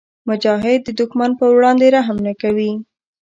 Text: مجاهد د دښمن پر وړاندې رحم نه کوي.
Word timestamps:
مجاهد 0.29 0.79
د 0.83 0.89
دښمن 0.99 1.31
پر 1.39 1.49
وړاندې 1.55 1.87
رحم 1.95 2.17
نه 2.27 2.33
کوي. 2.41 2.71